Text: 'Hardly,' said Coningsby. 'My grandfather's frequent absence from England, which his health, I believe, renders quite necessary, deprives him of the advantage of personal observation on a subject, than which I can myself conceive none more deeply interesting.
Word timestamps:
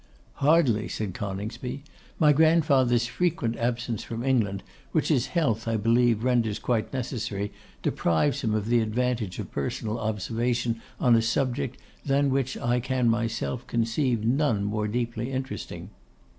'Hardly,' 0.41 0.87
said 0.87 1.13
Coningsby. 1.13 1.83
'My 2.17 2.33
grandfather's 2.33 3.05
frequent 3.05 3.55
absence 3.57 4.01
from 4.03 4.23
England, 4.23 4.63
which 4.93 5.09
his 5.09 5.27
health, 5.27 5.67
I 5.67 5.77
believe, 5.77 6.23
renders 6.23 6.57
quite 6.57 6.91
necessary, 6.91 7.51
deprives 7.83 8.41
him 8.41 8.55
of 8.55 8.65
the 8.65 8.79
advantage 8.79 9.37
of 9.37 9.51
personal 9.51 9.99
observation 9.99 10.81
on 10.99 11.15
a 11.15 11.21
subject, 11.21 11.77
than 12.03 12.31
which 12.31 12.57
I 12.57 12.79
can 12.79 13.09
myself 13.09 13.67
conceive 13.67 14.25
none 14.25 14.63
more 14.63 14.87
deeply 14.87 15.31
interesting. 15.31 15.91